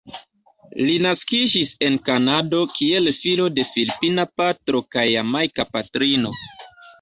Li 0.85 0.93
naskiĝis 1.05 1.73
en 1.87 1.97
Kanado 2.07 2.61
kiel 2.79 3.11
filo 3.19 3.45
de 3.59 3.67
filipina 3.75 4.27
patro 4.43 4.83
kaj 4.97 5.05
jamajka 5.11 5.69
patrino. 5.77 6.35